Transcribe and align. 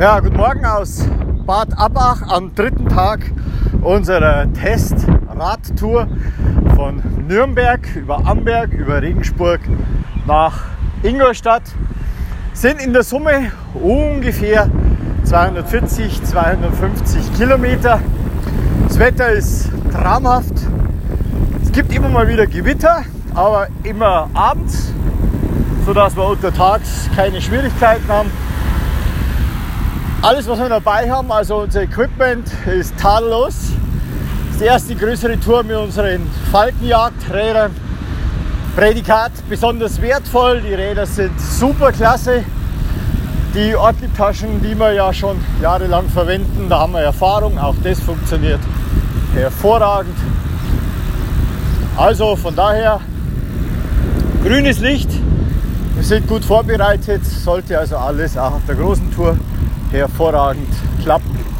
Ja, 0.00 0.18
guten 0.18 0.38
Morgen 0.38 0.64
aus 0.64 1.06
Bad 1.44 1.76
Abbach 1.76 2.22
am 2.22 2.54
dritten 2.54 2.88
Tag 2.88 3.20
unserer 3.82 4.50
Testradtour 4.54 6.08
von 6.74 7.02
Nürnberg 7.28 7.80
über 7.96 8.24
Amberg, 8.24 8.72
über 8.72 9.02
Regensburg 9.02 9.60
nach 10.26 10.54
Ingolstadt. 11.02 11.64
Sind 12.54 12.80
in 12.80 12.94
der 12.94 13.02
Summe 13.02 13.52
ungefähr 13.74 14.70
240, 15.24 16.24
250 16.24 17.34
Kilometer. 17.36 18.00
Das 18.88 18.98
Wetter 18.98 19.28
ist 19.28 19.68
traumhaft. 19.92 20.54
Es 21.62 21.72
gibt 21.72 21.94
immer 21.94 22.08
mal 22.08 22.26
wieder 22.26 22.46
Gewitter, 22.46 23.02
aber 23.34 23.66
immer 23.82 24.30
abends, 24.32 24.94
sodass 25.84 26.16
wir 26.16 26.24
untertags 26.26 27.10
keine 27.14 27.38
Schwierigkeiten 27.42 28.08
haben. 28.08 28.30
Alles, 30.22 30.46
was 30.46 30.58
wir 30.58 30.68
dabei 30.68 31.10
haben, 31.10 31.32
also 31.32 31.62
unser 31.62 31.80
Equipment, 31.80 32.46
ist 32.66 32.94
tadellos. 32.98 33.54
Das 33.54 34.52
ist 34.52 34.60
die 34.60 34.64
erste 34.64 34.94
größere 34.94 35.40
Tour 35.40 35.62
mit 35.62 35.74
unseren 35.74 36.20
Falkenjagdrädern. 36.52 37.74
Prädikat 38.76 39.32
besonders 39.48 39.98
wertvoll, 40.02 40.60
die 40.60 40.74
Räder 40.74 41.06
sind 41.06 41.40
super 41.40 41.90
klasse. 41.90 42.44
Die 43.54 43.74
Ortlieb-Taschen, 43.74 44.60
die 44.62 44.78
wir 44.78 44.92
ja 44.92 45.10
schon 45.10 45.38
jahrelang 45.62 46.06
verwenden, 46.10 46.66
da 46.68 46.80
haben 46.80 46.92
wir 46.92 47.00
Erfahrung, 47.00 47.58
auch 47.58 47.74
das 47.82 47.98
funktioniert 48.00 48.60
hervorragend. 49.32 50.18
Also 51.96 52.36
von 52.36 52.54
daher 52.54 53.00
grünes 54.44 54.80
Licht, 54.80 55.10
wir 55.94 56.04
sind 56.04 56.28
gut 56.28 56.44
vorbereitet, 56.44 57.24
sollte 57.24 57.78
also 57.78 57.96
alles 57.96 58.36
auch 58.36 58.52
auf 58.52 58.66
der 58.68 58.74
großen 58.74 59.10
Tour 59.14 59.34
hervorragend 59.92 60.74
klappen. 61.02 61.59